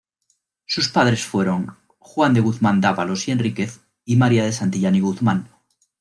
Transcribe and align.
Sus 0.65 0.89
padres 0.89 1.23
fueron 1.27 1.77
Juan 1.99 2.33
de 2.33 2.39
Guzmán-Dávalos 2.39 3.27
y 3.27 3.31
Enríquez 3.33 3.81
y 4.03 4.15
María 4.15 4.43
de 4.45 4.51
Santillán 4.51 4.95
y 4.95 4.99
Guzmán. 5.01 5.49